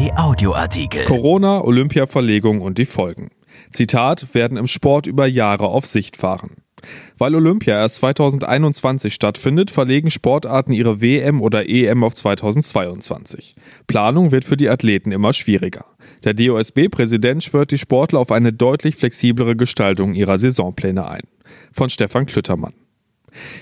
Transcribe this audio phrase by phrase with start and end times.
[0.00, 1.04] RP Audioartikel.
[1.04, 3.28] Corona, Olympiaverlegung und die Folgen.
[3.70, 6.56] Zitat, werden im Sport über Jahre auf Sicht fahren.
[7.18, 13.54] Weil Olympia erst 2021 stattfindet, verlegen Sportarten ihre WM oder EM auf 2022.
[13.86, 15.84] Planung wird für die Athleten immer schwieriger.
[16.24, 21.24] Der DOSB-Präsident schwört die Sportler auf eine deutlich flexiblere Gestaltung ihrer Saisonpläne ein.
[21.72, 22.72] Von Stefan Klüttermann.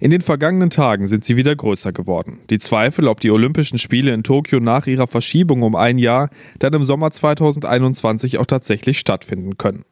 [0.00, 2.40] In den vergangenen Tagen sind sie wieder größer geworden.
[2.50, 6.74] Die Zweifel, ob die Olympischen Spiele in Tokio nach ihrer Verschiebung um ein Jahr dann
[6.74, 9.84] im Sommer 2021 auch tatsächlich stattfinden können.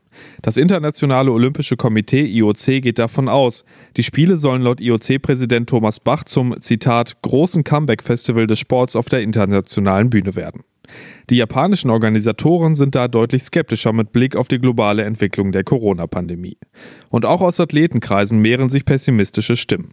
[0.42, 3.64] Das Internationale Olympische Komitee IOC geht davon aus,
[3.96, 9.22] die Spiele sollen laut IOC-Präsident Thomas Bach zum Zitat großen Comeback-Festival des Sports auf der
[9.22, 10.64] internationalen Bühne werden.
[11.30, 16.58] Die japanischen Organisatoren sind da deutlich skeptischer mit Blick auf die globale Entwicklung der Corona-Pandemie.
[17.08, 19.92] Und auch aus Athletenkreisen mehren sich pessimistische Stimmen.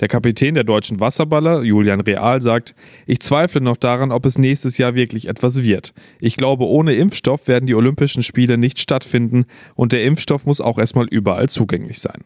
[0.00, 2.74] Der Kapitän der deutschen Wasserballer, Julian Real, sagt,
[3.06, 5.92] ich zweifle noch daran, ob es nächstes Jahr wirklich etwas wird.
[6.20, 10.78] Ich glaube, ohne Impfstoff werden die Olympischen Spiele nicht stattfinden und der Impfstoff muss auch
[10.78, 12.24] erstmal überall zugänglich sein.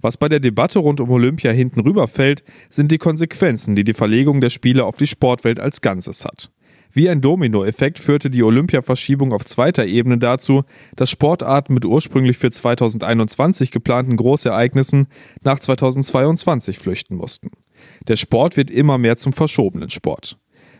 [0.00, 4.40] Was bei der Debatte rund um Olympia hinten rüberfällt, sind die Konsequenzen, die die Verlegung
[4.40, 6.50] der Spiele auf die Sportwelt als Ganzes hat.
[6.96, 10.64] Wie ein Dominoeffekt führte die Olympiaverschiebung auf zweiter Ebene dazu,
[10.96, 15.08] dass Sportarten mit ursprünglich für 2021 geplanten Großereignissen
[15.42, 17.50] nach 2022 flüchten mussten.
[18.08, 20.38] Der Sport wird immer mehr zum verschobenen Sport.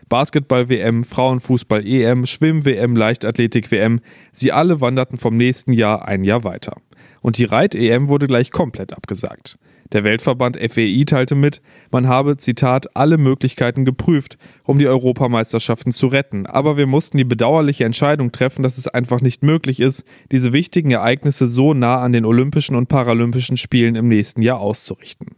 [0.09, 3.99] Basketball-WM, Frauenfußball-EM, Schwimm-WM, Leichtathletik-WM,
[4.31, 6.77] sie alle wanderten vom nächsten Jahr ein Jahr weiter.
[7.21, 9.57] Und die Reit-EM wurde gleich komplett abgesagt.
[9.93, 16.07] Der Weltverband FEI teilte mit, man habe, Zitat, alle Möglichkeiten geprüft, um die Europameisterschaften zu
[16.07, 20.51] retten, aber wir mussten die bedauerliche Entscheidung treffen, dass es einfach nicht möglich ist, diese
[20.51, 25.35] wichtigen Ereignisse so nah an den Olympischen und Paralympischen Spielen im nächsten Jahr auszurichten.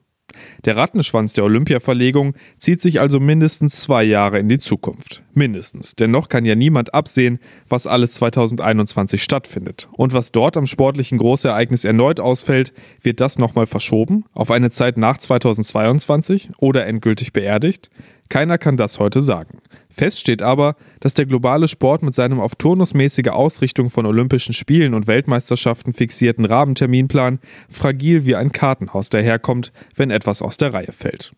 [0.65, 5.23] Der Rattenschwanz der Olympiaverlegung zieht sich also mindestens zwei Jahre in die Zukunft.
[5.33, 5.95] Mindestens.
[5.95, 9.87] Denn noch kann ja niemand absehen, was alles 2021 stattfindet.
[9.93, 14.97] Und was dort am sportlichen Großereignis erneut ausfällt, wird das nochmal verschoben auf eine Zeit
[14.97, 17.89] nach 2022 oder endgültig beerdigt?
[18.29, 19.59] Keiner kann das heute sagen.
[19.89, 24.93] Fest steht aber, dass der globale Sport mit seinem auf turnusmäßige Ausrichtung von Olympischen Spielen
[24.93, 31.33] und Weltmeisterschaften fixierten Rahmenterminplan fragil wie ein Kartenhaus daherkommt, wenn etwas aus der Reihe fällt.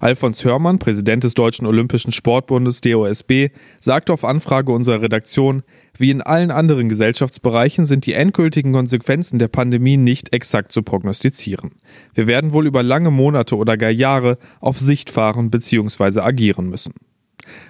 [0.00, 3.48] Alfons Hörmann, Präsident des Deutschen Olympischen Sportbundes DOSB,
[3.80, 5.62] sagte auf Anfrage unserer Redaktion,
[5.96, 11.72] wie in allen anderen Gesellschaftsbereichen sind die endgültigen Konsequenzen der Pandemie nicht exakt zu prognostizieren.
[12.14, 16.20] Wir werden wohl über lange Monate oder gar Jahre auf Sicht fahren bzw.
[16.20, 16.94] agieren müssen.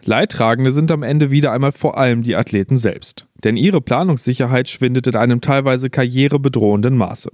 [0.04, 3.26] Leidtragende sind am Ende wieder einmal vor allem die Athleten selbst.
[3.44, 7.30] Denn ihre Planungssicherheit schwindet in einem teilweise karrierebedrohenden Maße.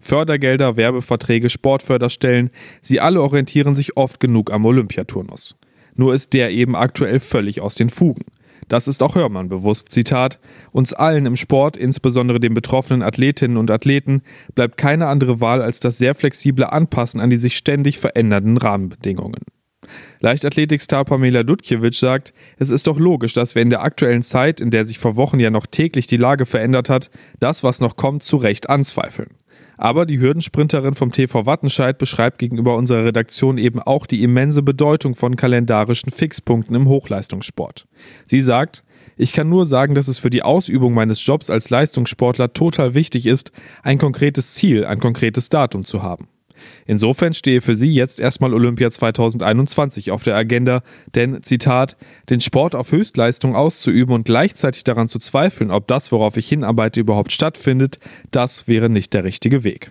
[0.00, 2.50] Fördergelder, Werbeverträge, Sportförderstellen,
[2.82, 5.56] sie alle orientieren sich oft genug am Olympiaturnus.
[5.94, 8.24] Nur ist der eben aktuell völlig aus den Fugen.
[8.68, 9.90] Das ist auch Hörmann bewusst.
[9.90, 10.38] Zitat:
[10.72, 14.22] Uns allen im Sport, insbesondere den betroffenen Athletinnen und Athleten,
[14.54, 19.42] bleibt keine andere Wahl als das sehr flexible Anpassen an die sich ständig verändernden Rahmenbedingungen.
[20.20, 24.70] Leichtathletikstar Pamela Dudkiewicz sagt, es ist doch logisch, dass wir in der aktuellen Zeit, in
[24.70, 28.22] der sich vor Wochen ja noch täglich die Lage verändert hat, das, was noch kommt,
[28.22, 29.30] zu Recht anzweifeln.
[29.76, 35.14] Aber die Hürdensprinterin vom TV Wattenscheid beschreibt gegenüber unserer Redaktion eben auch die immense Bedeutung
[35.14, 37.86] von kalendarischen Fixpunkten im Hochleistungssport.
[38.24, 38.84] Sie sagt,
[39.16, 43.26] ich kann nur sagen, dass es für die Ausübung meines Jobs als Leistungssportler total wichtig
[43.26, 43.52] ist,
[43.82, 46.28] ein konkretes Ziel, ein konkretes Datum zu haben.
[46.86, 50.82] Insofern stehe für sie jetzt erstmal Olympia 2021 auf der Agenda,
[51.14, 51.96] denn, Zitat,
[52.30, 57.00] den Sport auf Höchstleistung auszuüben und gleichzeitig daran zu zweifeln, ob das, worauf ich hinarbeite,
[57.00, 57.98] überhaupt stattfindet,
[58.30, 59.90] das wäre nicht der richtige Weg.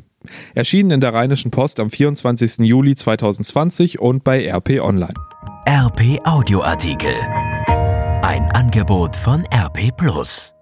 [0.53, 2.59] Erschienen in der Rheinischen Post am 24.
[2.59, 5.13] Juli 2020 und bei RP Online.
[5.67, 7.13] RP Audioartikel.
[8.21, 10.53] Ein Angebot von RP Plus.